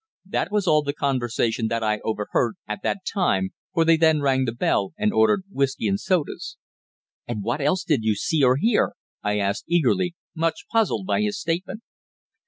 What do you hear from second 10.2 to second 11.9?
much puzzled by his statement.